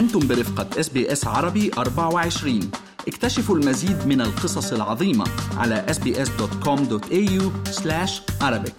[0.00, 2.70] أنتم برفقة SBS عربي 24
[3.08, 5.24] اكتشفوا المزيد من القصص العظيمة
[5.56, 7.42] على sbs.com.au
[8.42, 8.72] arabic.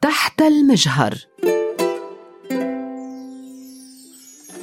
[0.00, 1.14] تحت المجهر.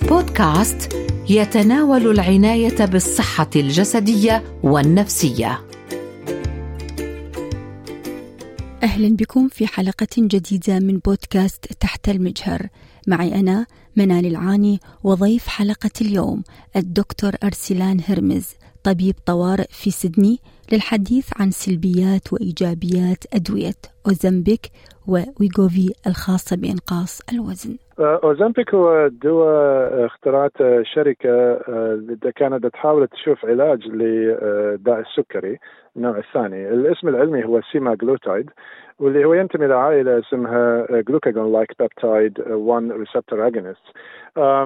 [0.02, 0.94] بودكاست
[1.30, 5.69] يتناول العناية بالصحة الجسدية والنفسية.
[8.84, 12.68] أهلا بكم في حلقة جديدة من بودكاست تحت المجهر
[13.08, 13.66] معي أنا
[13.96, 16.44] منال العاني وضيف حلقة اليوم
[16.76, 18.46] الدكتور أرسلان هرمز
[18.84, 20.40] طبيب طوارئ في سيدني
[20.72, 23.76] للحديث عن سلبيات وإيجابيات أدوية
[24.08, 24.72] اوزمبيك
[25.08, 27.78] وويغوفي الخاصة بإنقاص الوزن.
[28.00, 32.00] اوزمبيك هو دواء اخترعت شركة آه،
[32.36, 35.60] كانت تحاول تشوف علاج لداء السكري
[35.96, 38.50] النوع الثاني، الاسم العلمي هو semaglutide
[39.00, 43.86] واللي هو ينتمي لعائلة اسمها glucagon-like peptide 1 receptor agonist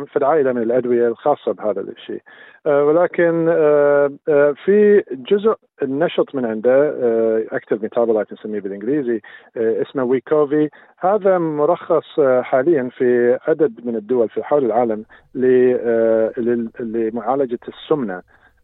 [0.07, 2.21] في العائله من الأدوية الخاصة بهذا الشيء.
[2.65, 6.93] آه، ولكن آه، آه، في جزء النشط من عنده
[7.51, 9.21] active metabolite نسميه بالإنجليزي
[9.57, 13.05] اسمه ويكوفي هذا مرخص حاليا في
[13.47, 15.05] عدد من الدول في حول العالم
[16.79, 18.21] لمعالجة السمنة.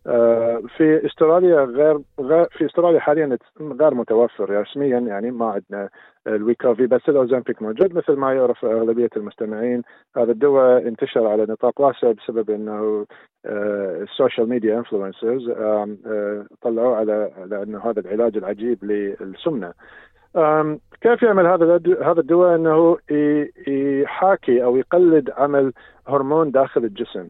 [0.07, 5.89] آه، في استراليا غير, غير في استراليا حاليا غير متوفر رسميا يعني ما عندنا
[6.27, 9.81] الويكوفي بس الاوزمبيك موجود مثل ما يعرف أغلبية المستمعين.
[10.17, 13.05] هذا الدواء انتشر على نطاق واسع بسبب إنه
[13.45, 15.49] ال social media influencers
[16.61, 19.73] طلعوه على على انه هذا العلاج العجيب للسمنة.
[21.01, 22.97] كيف يعمل هذا هذا الدواء؟ إنه
[24.01, 25.73] يحاكي أو يقلد عمل
[26.07, 27.27] هرمون داخل الجسم.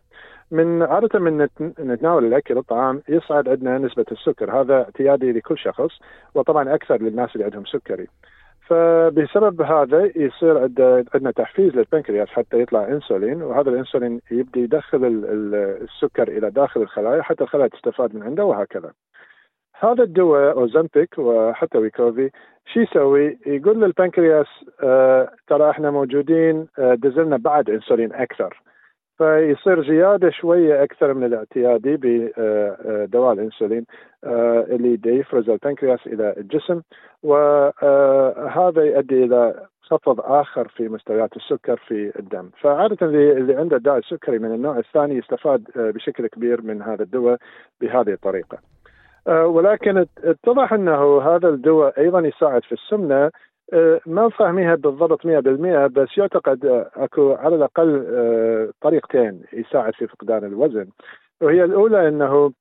[0.52, 1.48] من عادة من
[1.80, 4.62] نتناول الأكل الطعام يصعد عندنا نسبة السكر.
[4.62, 6.00] هذا اعتيادي لكل شخص
[6.36, 8.08] وطبعا أكثر للناس اللي عندهم سكري.
[8.68, 10.58] فبسبب هذا يصير
[11.14, 15.26] عندنا تحفيز للبنكرياس حتى يطلع إنسولين وهذا الإنسولين يبدي يدخل
[15.82, 18.92] السكر إلى داخل الخلايا حتى الخلايا تستفاد من عنده وهكذا.
[19.80, 22.30] هذا الدواء اوزمبيك وحتى ويكوفي
[22.74, 24.48] شو يسوي؟ يقول للبنكرياس
[24.84, 28.62] آه ترى إحنا موجودين آه دزلنا بعد إنسولين أكثر.
[29.20, 33.86] فيصير زيادة شوية أكثر من الاعتيادي بدواء الإنسولين
[34.24, 36.82] آه، اللي يفرز البنكرياس إلى الجسم
[37.24, 44.40] وهذا يؤدي إلى خفض آخر في مستويات السكر في الدم، فعادة اللي عنده داء السكري
[44.40, 47.38] من النوع الثاني يستفاد آه، بشكل كبير من هذا الدواء
[47.82, 48.58] بهذه الطريقة.
[49.30, 53.32] آه، ولكن اتضح أنه هذا الدواء أيضا يساعد في السمنة.
[53.74, 60.44] آه، ما فاهميها بالضبط 100% بس يعتقد أكو على الأقل آه، طريقتين يساعد في فقدان
[60.44, 60.88] الوزن.
[61.42, 62.52] وهي الأولى أنه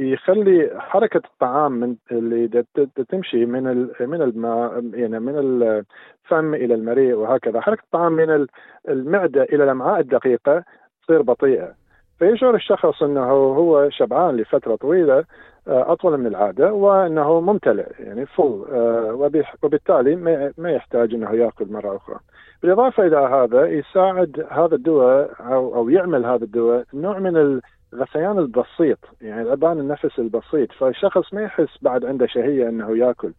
[0.00, 2.64] يخلي حركة الطعام من اللي
[3.08, 3.62] تمشي من
[4.00, 7.60] من الماء يعني من الفم إلى المريء وهكذا.
[7.60, 8.46] حركة الطعام من
[8.88, 10.64] المعدة إلى الأمعاء الدقيقة
[11.02, 11.85] تصير بطيئة.
[12.18, 15.24] فيشعر الشخص أنه هو شبعان لفترة طويلة
[15.68, 19.30] آه، أطول من العادة وأنه ممتلئ يعني فول آه،
[19.62, 20.16] وبالتالي
[20.58, 22.16] ما يحتاج أنه يأكل مرة أخرى.
[22.62, 27.60] بالإضافة إلى هذا يساعد هذا الدواء أو يعمل هذا الدواء نوع من
[27.92, 33.32] الغثيان البسيط يعني الابان النفس البسيط فالشخص ما يحس بعد عنده شهية أنه يأكل.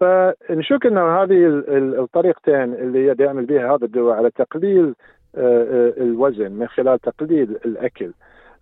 [0.00, 4.94] فنشك أنه هذه الطريقتين اللي يعمل بها هذا الدواء على تقليل
[5.34, 8.10] الوزن من خلال تقليل الأكل.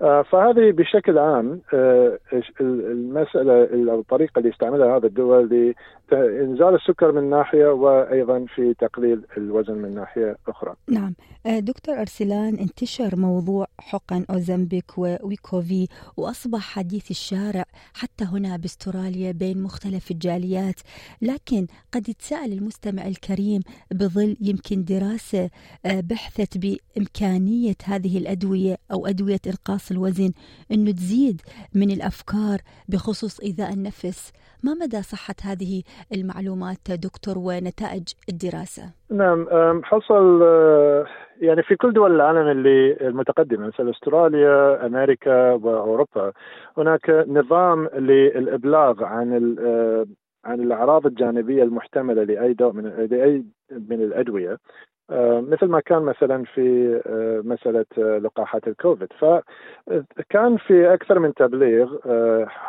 [0.03, 2.19] آه، فهذه بشكل عام آه،
[2.61, 5.75] المسألة أو الطريقة اللي استعملها هذا الدول
[6.13, 10.75] لإنزال السكر من ناحية وأيضا في تقليل الوزن من ناحية أخرى.
[10.89, 11.15] نعم.
[11.47, 19.63] آه، دكتور أرسلان انتشر موضوع حقن أوزمبيك وويكوفي وأصبح حديث الشارع حتى هنا بأستراليا بين
[19.63, 20.81] مختلف الجاليات.
[21.23, 23.61] لكن قد يتساءل المستمع الكريم
[23.91, 25.51] بظل يمكن دراسة
[25.85, 29.41] بحثت بإمكانية هذه الأدوية أو أدوية
[29.91, 30.33] الوزن
[30.73, 31.41] إنه تزيد
[31.75, 32.59] من الأفكار
[32.89, 34.33] بخصوص إيذاء النفس.
[34.65, 35.83] ما مدى صحة هذه
[36.15, 39.47] المعلومات دكتور ونتائج الدراسة؟ نعم
[39.85, 41.07] حصل أه،
[41.41, 46.33] يعني في كل دول العالم اللي المتقدمة مثل أستراليا أمريكا وأوروبا
[46.79, 50.07] هناك نظام للإبلاغ عن أه،
[50.45, 54.53] عن الأعراض الجانبية المحتملة لأي دواء من لأي من الأدوية.
[54.53, 54.59] آه،
[55.11, 59.09] مثل ما كان مثلا في آه، مسألة آه، لقاحات الكوفيد.
[59.13, 61.97] فكان في أكثر من تبليغ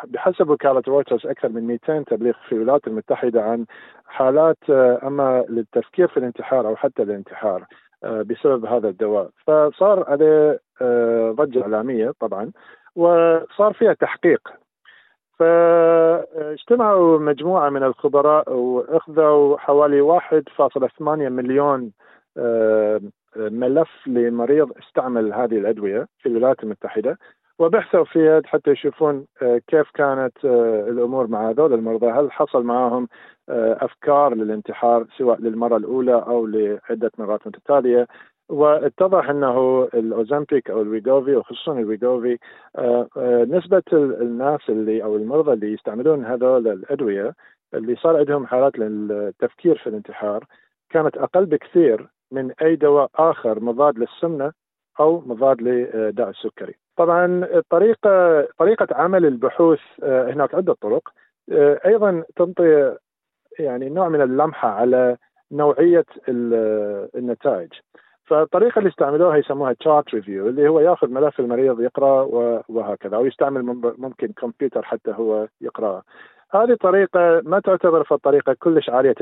[0.06, 3.66] بحسب وكالة رويترز أكثر من 200 تبليغ في الولايات المتحدة عن
[4.06, 7.64] حالات أما للتفكير في الانتحار أو حتى الانتحار
[8.02, 9.30] بسبب هذا الدواء.
[9.46, 10.60] فصار عليه
[11.32, 12.52] ضجة إعلامية طبعا
[12.96, 14.48] وصار فيها تحقيق.
[15.38, 22.09] فاجتمعوا مجموعة من الخبراء وأخذوا حوالي 1.8 مليون آه،
[23.36, 27.18] ملف لمريض استعمل هذه الأدوية في الولايات المتحدة
[27.58, 33.08] وبحثوا فيها حتى يشوفون آه، كيف كانت آه، الأمور مع هذول المرضى، هل حصل معهم
[33.48, 38.06] أفكار للانتحار سواء للمرة الأولى أو لعدة مرات متتالية،
[38.50, 42.38] واتضح أنه الاوزمبيك أو الويغوفي وخصوصا الويغوفي
[42.76, 47.34] آه، آه، نسبة الناس اللي أو المرضى اللي يستعملون هذول الأدوية
[47.74, 50.44] اللي صار عندهم حالات للتفكير في الانتحار
[50.90, 54.52] كانت أقل بكثير من أي دواء آخر مضاد للسمنة
[55.00, 56.74] أو مضاد لداء السكري.
[56.96, 61.08] طبعا طريقه طريقة عمل البحوث آه، هناك عدة طرق
[61.86, 62.96] أيضا تنطي
[63.58, 65.16] يعني نوع من اللمحة على
[65.52, 67.72] نوعية النتائج.
[68.30, 72.22] فالطريقة اللي استعملوها يسموها chart review اللي هو يأخذ ملف المريض يقرأ
[72.68, 73.62] وهكذا أو يستعمل
[73.98, 76.02] ممكن كمبيوتر حتى هو يقرأ
[76.50, 79.14] هذه طريقة ما تعتبر في الطريقة كلش عالية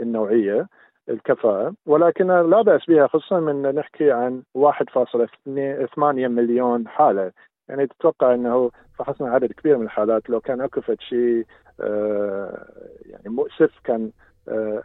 [0.00, 0.66] النوعية
[1.10, 5.98] الكفاءة ولكن لا بأس بها خصوصا من نحكي عن 1.8
[6.28, 7.32] مليون حالة.
[7.68, 10.30] يعني تتوقع إنه فحصنا عدد كبير من الحالات.
[10.30, 11.44] لو كان أكو شيء
[11.80, 12.66] آه،
[13.06, 14.10] يعني مؤسف كان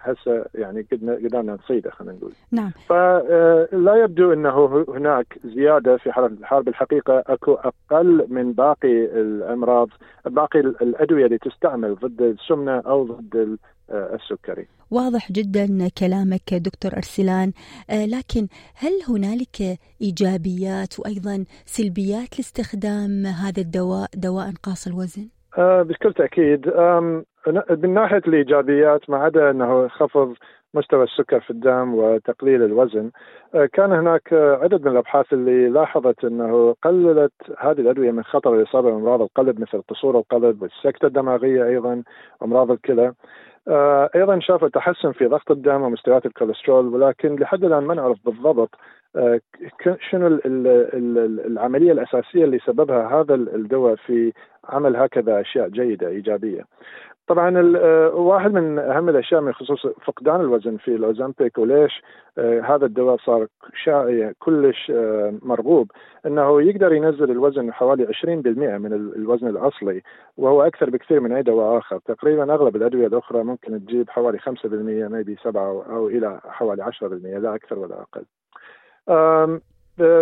[0.01, 2.31] هسه يعني قدرنا نصيده خلينا نقول.
[2.51, 2.71] نعم.
[2.87, 9.89] فلا آه، يبدو إنه هناك زيادة في حاله الحرب بالحقيقة أكو أقل من باقي الأمراض
[10.25, 13.57] باقي الأدوية اللي تستعمل ضد السمنة أو ضد
[13.89, 14.67] آه، السكري.
[14.91, 17.51] واضح جدا كلامك دكتور أرسلان.
[17.89, 25.27] لكن هل هنالك إيجابيات وأيضا سلبيات لاستخدام هذا الدواء دواء قاص الوزن؟
[25.57, 26.67] بكل تأكيد.
[27.83, 30.35] من ناحية الإيجابيات ما عدا أنه خفض
[30.73, 33.11] مستوى السكر في الدم وتقليل الوزن
[33.55, 38.91] آه، كان هناك عدد من الأبحاث اللي لاحظت أنه قللت هذه الأدوية من خطر الإصابة
[38.91, 42.03] بأمراض القلب مثل قصور القلب والسكتة الدماغية أيضا
[42.41, 43.13] وأمراض الكلى.
[43.67, 48.75] آه، أيضا شافوا تحسن في ضغط الدم ومستويات الكوليسترول ولكن لحد الآن ما نعرف بالضبط
[50.09, 50.39] شنو
[51.45, 54.33] العملية الأساسية اللي سببها هذا الدواء في
[54.69, 56.65] عمل هكذا أشياء جيدة إيجابية.
[57.27, 62.01] طبعا آه، واحد من أهم الأشياء من خصوص فقدان الوزن في الاوزمبيك وليش
[62.37, 63.47] آه، هذا الدواء صار
[63.83, 65.91] شائع كلش آه، مرغوب
[66.25, 70.01] إنه يقدر ينزل الوزن حوالي 20% من الوزن الأصلي
[70.37, 75.07] وهو أكثر بكثير من أي دواء آخر تقريبا أغلب الأدوية الأخرى ممكن تجيب حوالي 5%
[75.07, 77.03] ميبي 7 أو إلى حوالي 10%
[77.37, 78.25] لا أكثر ولا أقل.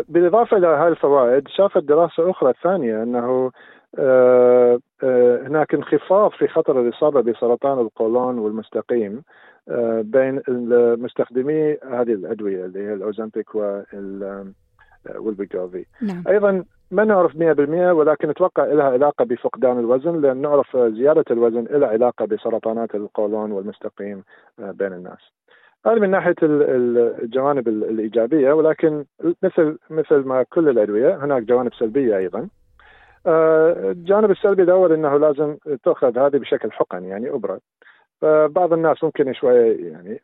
[0.08, 3.52] بالإضافة إلى هذه الفوائد شافت دراسة أخرى ثانية أنه
[4.00, 9.24] آه، آه، هناك انخفاض في خطر الإصابة بسرطان القولون والمستقيم
[9.70, 10.42] آه، بين
[11.04, 13.56] مستخدمي هذه الأدوية اللي هي الأوزمبيك
[15.16, 16.24] والبيجوفي نعم.
[16.28, 21.90] أيضا ما نعرف 100% ولكن نتوقع لها علاقة بفقدان الوزن لأن نعرف زيادة الوزن لها
[21.90, 24.24] علاقة بسرطانات القولون والمستقيم
[24.58, 25.32] بين الناس
[25.86, 29.06] هذا من ناحية الجوانب الإيجابية ولكن
[29.44, 32.48] مثل مثل ما كل الأدوية هناك جوانب سلبية أيضا
[33.28, 37.60] الجانب السلبي الأول إنه لازم تأخذ هذه بشكل حقن يعني أبرة
[38.22, 40.22] فبعض الناس ممكن شوية يعني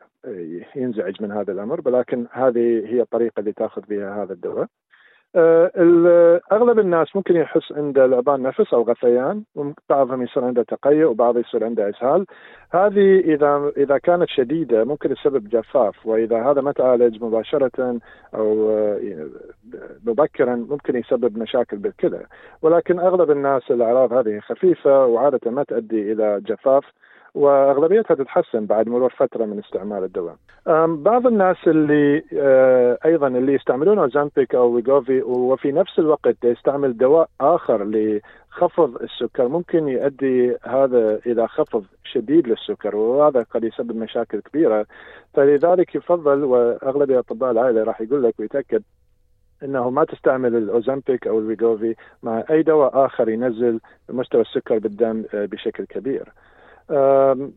[0.76, 4.66] ينزعج من هذا الأمر ولكن هذه هي الطريقة اللي تأخذ بها هذا الدواء.
[5.36, 9.42] آه، أغلب الناس ممكن يحس عنده لعبان نفس أو غثيان
[9.90, 12.26] بعضهم يصير عنده تقيؤ وبعض يصير عنده اسهال
[12.70, 18.00] هذه إذا إذا كانت شديدة ممكن تسبب جفاف وإذا هذا ما تعالج مباشرة
[18.34, 19.28] أو آه،
[20.06, 22.26] مبكرا ممكن يسبب مشاكل بالكلى.
[22.62, 26.84] ولكن أغلب الناس الأعراض هذه خفيفة وعادة ما تؤدي إلى جفاف.
[27.34, 30.36] وأغلبيتها تتحسن بعد مرور فترة من استعمال الدواء.
[30.86, 37.28] بعض الناس اللي آه، أيضا اللي يستعملون أوزامبيك أو ويغوفي وفي نفس الوقت يستعمل دواء
[37.40, 44.86] آخر لخفض السكر ممكن يؤدي هذا إلى خفض شديد للسكر وهذا قد يسبب مشاكل كبيرة
[45.34, 48.82] فلذلك يفضل واغلب أطباء العائلة راح يقول لك ويتأكد
[49.62, 55.46] إنه ما تستعمل الاوزمبيك أو الويغوفي مع أي دواء آخر ينزل مستوى السكر بالدم آه،
[55.46, 56.32] بشكل كبير.
[56.90, 57.50] آه،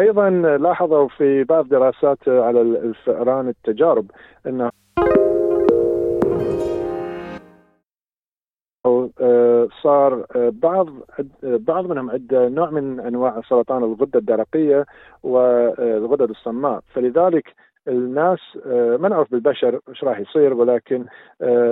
[0.00, 4.10] أيضا لاحظوا في بعض دراسات على الفئران التجارب
[4.46, 4.70] انه
[9.20, 10.88] آه، صار آه، بعض
[11.42, 14.86] بعض منهم عنده نوع من أنواع سرطان الغدة الدرقية
[15.22, 16.80] والغدد الصماء.
[16.94, 17.54] فلذلك
[17.88, 18.38] الناس
[19.00, 21.04] ما نعرف بالبشر إيش راح يصير ولكن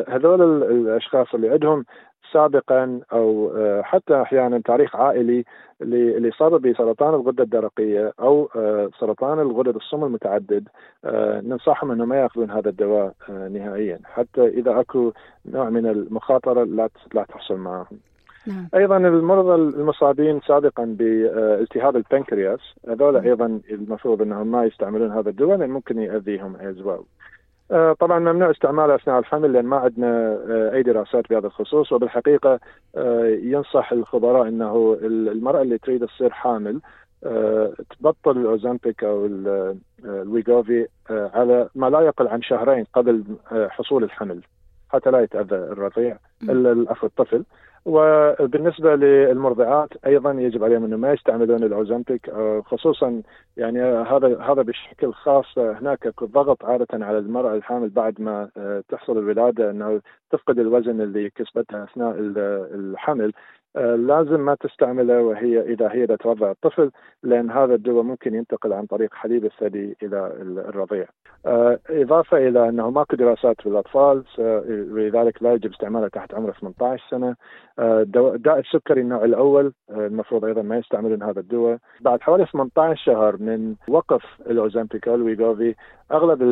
[0.09, 1.85] هذول الأشخاص اللي عندهم
[2.33, 5.45] سابقا أو آه، حتى أحيانا تاريخ عائلي
[5.81, 10.69] للاصابه بسرطان الغدة الدرقية أو آه، سرطان الغدد الصم المتعدد
[11.05, 15.13] آه، ننصحهم انه ما يأخذون هذا الدواء نهائيا حتى إذا أكو
[15.47, 18.10] نوع من المخاطرة لا لا تحصل معهم.
[18.47, 18.69] نعم.
[18.75, 25.71] أيضا المرضى المصابين سابقا بالتهاب البنكرياس هذول أيضا المفروض أنهم ما يستعملون هذا الدواء لأن
[25.71, 27.05] ممكن ياذيهم as well.
[27.71, 32.61] آه، طبعا ممنوع استعماله أثناء الحمل لأن ما عندنا آه، أي دراسات بهذا الخصوص وبالحقيقة
[32.97, 36.81] آه، ينصح الخبراء إنه المرأة اللي تريد تصير حامل
[38.01, 39.27] تبطل الأوزامبيك أو
[40.05, 44.41] الويغوفي على ما لا يقل عن شهرين قبل حصول الحمل
[44.93, 47.45] حتى لا يتاذى الرضيع العفو الطفل.
[47.85, 53.23] وبالنسبة للمرضعات أيضا يجب عليهم انه ما يستعملون الاوزمبيك آه، خصوصا
[53.57, 59.19] يعني هذا هذا بشكل خاص هناك ضغط عادة على المرأة الحامل بعد ما آه، تحصل
[59.19, 62.15] الولادة أنه تفقد الوزن اللي كسبته أثناء
[62.75, 63.33] الحمل.
[63.35, 66.91] آه، لازم ما تستعمله وهي إذا هي ترضع الطفل
[67.23, 70.33] لأن هذا الدواء ممكن ينتقل عن طريق حليب الثدي إلى
[70.69, 71.07] الرضيع.
[71.47, 77.05] آه، إضافة إلى أنه ماكو دراسات في الاطفال ولذلك لا يجب استعماله تحت عمر 18
[77.11, 77.37] سنة.
[77.79, 78.03] آه،
[78.37, 81.79] داء السكري النوع الأول المفروض أيضا ما يستعملون هذا الدواء.
[82.01, 85.75] بعد حوالي 18 شهر من وقف الاوزمبيك ويغوفي
[86.13, 86.43] أغلب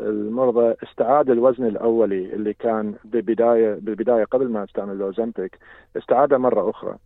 [0.00, 5.58] المرضى استعاد الوزن الأولي اللي كان ببدايه بالبداية قبل ما استعمل الاوزمبيك
[5.96, 6.96] استعادة مرة أخرى.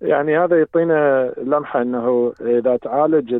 [0.00, 3.34] يعني هذا يعطينا لمحة إنه إذا تعالج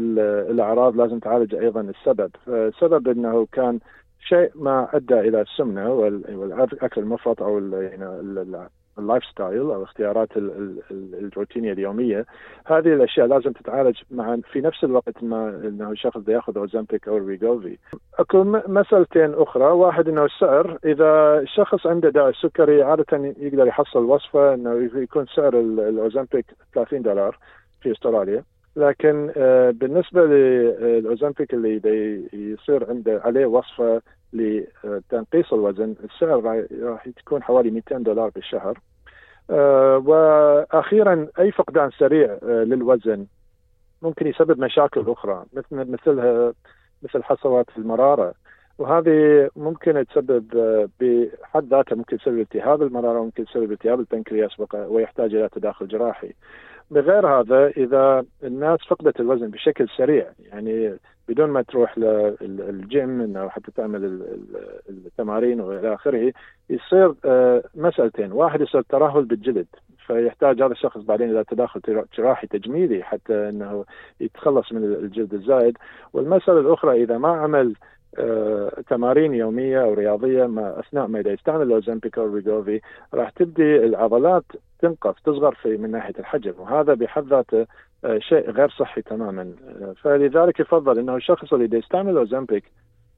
[0.51, 3.79] الأعراض لازم تعالج أيضا السبب، السبب إنه كان
[4.21, 8.05] شيء ما أدى إلى السمنة والأكل المفرط أو يعني
[8.99, 10.29] ال lifestyle أو اختيارات
[11.23, 12.27] الروتينية اليومية.
[12.67, 17.79] هذه الأشياء لازم تتعالج مع في نفس الوقت ما إنه الشخص ياخذ اوزمبيك أو ويجوفي
[18.19, 19.65] أكو مسألتين أخرى.
[19.65, 20.79] واحد إنه السعر.
[20.85, 27.39] إذا الشخص عنده داء السكري عادة يقدر يحصل وصفة إنه يكون سعر الاوزمبيك 30 دولار
[27.81, 28.45] في أستراليا.
[28.77, 31.81] لكن آه، بالنسبة للاوزمبيك اللي
[32.33, 34.03] يصير عنده عليه وصفة
[34.33, 38.79] لتنقيص الوزن السعر راح تكون حوالي 200 دولار بالشهر
[39.51, 43.27] آه، وأخيرا أي فقدان سريع آه، للوزن
[44.03, 46.53] ممكن يسبب مشاكل أخرى مثل مثلها
[47.03, 48.35] مثل حصوات المرارة
[48.79, 50.45] وهذه ممكن تسبب
[51.01, 56.35] بحد ذاتها ممكن تسبب التهاب المرارة وممكن تسبب التهاب البنكرياس ويحتاج إلى تداخل جراحي.
[56.91, 63.71] بغير هذا إذا الناس فقدت الوزن بشكل سريع يعني بدون ما تروح للجيم انه حتى
[63.77, 64.23] تعمل
[64.89, 66.33] التمارين وإلى آخره
[66.71, 69.67] يصير آه، مسألتين، واحد يصير ترهل بالجلد
[70.07, 71.81] فيحتاج هذا الشخص بعدين إلى تداخل
[72.19, 73.85] جراحي تجميلي حتى إنه
[74.21, 75.79] يتخلص من الجلد الزايد،
[76.13, 77.75] والمسألة الأخرى إذا ما عمل
[78.89, 82.81] تمارين يومية أو رياضية ما أثناء ما يستعمل الاوزمبيك أو ويجوفي
[83.15, 84.45] راح تبدي العضلات
[84.79, 87.67] تنقص تصغر في من ناحية الحجم وهذا بحد ذاته
[88.05, 89.53] آه، شيء غير صحي تماما.
[89.83, 92.65] آه، فلذلك يفضل إنه الشخص اللي يستعمل اوزمبيك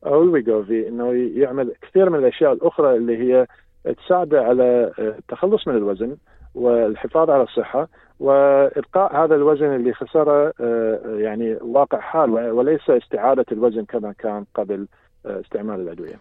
[0.06, 3.46] أو الويجوفي إنه يعمل كثير من الأشياء الأخرى اللي هي
[3.94, 6.16] تساعده على التخلص من الوزن
[6.58, 7.88] والحفاظ على الصحة
[8.20, 14.86] وابقاء هذا الوزن اللي خسره آه، يعني واقع حال وليس استعادة الوزن كما كان قبل
[15.26, 16.16] آه، استعمال الأدوية.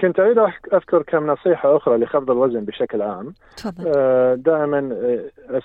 [0.00, 0.38] كنت أريد
[0.74, 3.34] أذكر كم نصيحة أخرى لخفض الوزن بشكل عام.
[3.56, 3.92] تفضل.
[3.96, 4.96] آه، دائما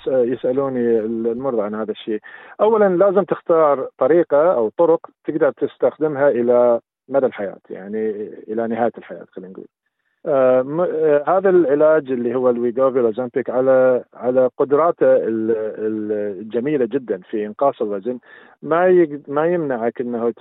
[0.07, 2.19] يسألوني المرضى عن هذا الشيء.
[2.61, 8.09] اولا لازم تختار طريقة أو طرق تقدر تستخدمها إلى مدى الحياة يعني
[8.47, 9.67] إلى نهاية الحياة خلينا نقول.
[10.25, 15.17] آه، آه، هذا العلاج اللي هو الويغوفي لازمبيك على على قدراته
[16.41, 18.19] الجميلة جدا في إنقاص الوزن.
[18.61, 20.33] ما ما يمنعك إنه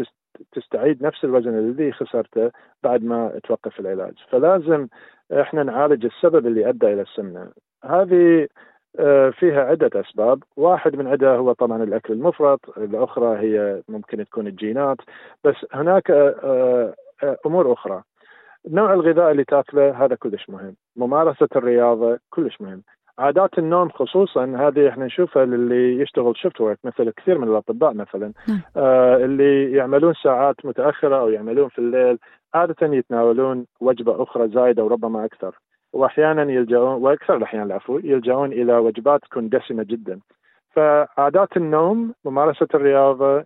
[0.52, 2.50] تستعيد نفس الوزن الذي خسرته
[2.82, 4.14] بعد ما توقف العلاج.
[4.30, 4.88] فلازم
[5.32, 7.52] إحنا نعالج السبب اللي أدى إلى السمنة.
[7.84, 8.48] هذه
[8.98, 10.42] آه، فيها عدة أسباب.
[10.56, 14.98] واحد من عدة هو طبعا الأكل المفرط الأخرى هي ممكن تكون الجينات.
[15.44, 16.10] بس هناك
[17.46, 18.02] أمور أخرى.
[18.68, 20.76] نوع الغذاء اللي تاكله هذا كلش مهم.
[20.96, 22.82] ممارسة الرياضة كلش مهم.
[23.18, 28.32] عادات النوم خصوصا هذه إحنا نشوفها للي يشتغل شفت ورك مثل كثير من الأطباء مثلا.
[28.48, 28.60] نعم.
[28.76, 32.18] آه اللي يعملون ساعات متأخرة أو يعملون في الليل
[32.54, 35.58] عاده يتناولون وجبة أخرى زايدة وربما أكثر.
[35.92, 40.20] واحيانا يلجؤون وأكثر الأحيان العفو يلجؤون إلى وجبات تكون دسمه جدا.
[40.70, 43.44] فعادات النوم ممارسة الرياضة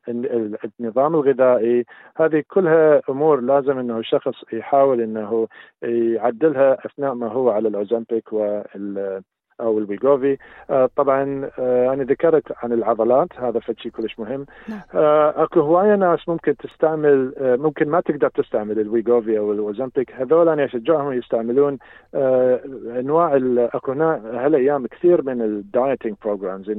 [0.80, 1.84] النظام الغذائي
[2.16, 5.48] هذه كلها أمور لازم أنه الشخص يحاول أنه
[5.82, 9.22] يعدلها أثناء ما هو على الأوزمبيك وال
[9.60, 10.38] أو الويجوفي
[10.70, 14.46] آه طبعا آه أنا ذكرت عن العضلات هذا شيء كلش مهم.
[14.68, 14.80] نعم.
[14.94, 20.48] آه أكو هواية ناس ممكن تستعمل آه ممكن ما تقدر تستعمل الويجوفي أو الاوزمبيك هذول
[20.48, 21.78] أنا أشجعهم يستعملون
[22.14, 22.60] آه
[23.00, 23.36] أنواع
[23.74, 26.70] أكو هالأيام كثير من ال dieting programs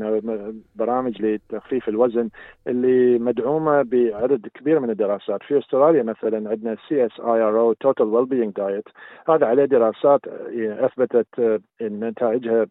[0.75, 2.29] برامج لتخفيف الوزن
[2.67, 5.44] اللي مدعومة بعدد كبير من الدراسات.
[5.44, 8.84] في أستراليا مثلا عندنا سي اس اي ار أو توتال ويل بينج دايت
[9.29, 10.22] هذا عليه دراسات
[10.58, 12.64] أثبتت إن نتائجها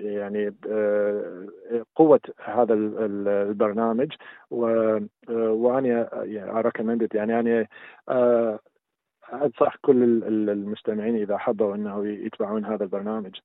[0.00, 0.54] يعني
[1.96, 4.12] قوة هذا البرنامج
[4.50, 6.50] وأنا يعني
[7.14, 7.66] يعني أنا
[9.32, 10.02] أنصح كل
[10.50, 13.36] المستمعين إذا حبوا إنه يتبعون هذا البرنامج.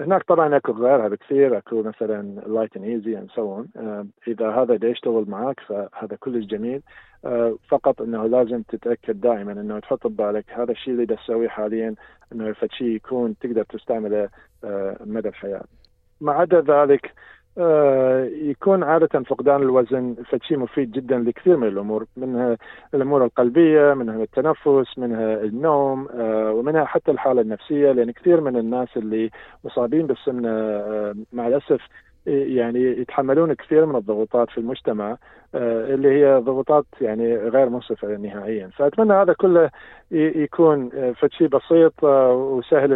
[0.00, 3.64] هناك طبعا أكو غيرها بكثير أكو مثلا Lite n' Easy and so
[4.28, 6.82] إذا هذا دا يشتغل معك فهذا كلش جميل.
[7.26, 7.28] آه،
[7.68, 11.94] فقط إنه لازم تتأكد دائما إنه تحط ببالك هذا الشيء اللي تسويه حاليا
[12.32, 14.68] إنه شيء يكون تقدر تستعمله آه،
[15.06, 15.64] مدى الحياة.
[16.20, 17.10] ما عدا ذلك آه،
[18.42, 22.56] يكون عادة فقدان الوزن فشيء مفيد جدا لكثير من الأمور منها
[22.94, 28.88] الأمور القلبية منها التنفس منها النوم آه، ومنها حتى الحالة النفسية لأن كثير من الناس
[28.96, 29.30] اللي
[29.64, 31.80] مصابين بالسمنة آه، مع الأسف
[32.26, 35.16] يعني يتحملون كثير من الضغوطات في المجتمع
[35.54, 38.70] اللي هي ضغوطات يعني غير منصفة نهائيا.
[38.76, 39.70] فأتمنى هذا كله
[40.10, 42.92] يكون فشي بسيط وسهل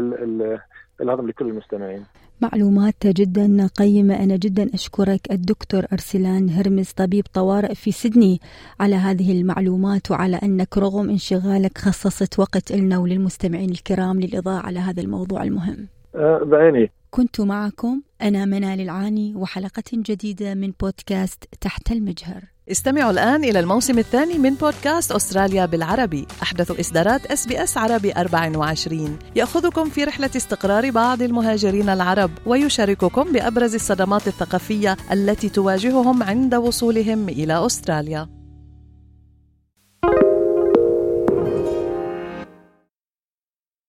[1.00, 2.04] الهضم لكل المستمعين.
[2.44, 4.14] معلومات جدا قيمة.
[4.24, 8.40] أنا جدا أشكرك الدكتور أرسلان هرمز طبيب طوارئ في سيدني
[8.80, 15.00] على هذه المعلومات وعلى أنك رغم انشغالك خصصت وقت لنا وللمستمعين الكرام للإضاءة على هذا
[15.02, 15.88] الموضوع المهم.
[16.14, 16.90] أه بعيني.
[17.10, 18.02] كنت معكم.
[18.24, 22.42] أنا منال العاني وحلقة جديدة من بودكاست تحت المجهر.
[22.70, 26.26] استمعوا الآن إلى الموسم الثاني من بودكاست أستراليا بالعربي.
[26.42, 33.32] أحدث إصدارات إس بي إس عربي 24 يأخذكم في رحلة استقرار بعض المهاجرين العرب ويشارككم
[33.32, 38.43] بأبرز الصدمات الثقافية التي تواجههم عند وصولهم إلى أستراليا.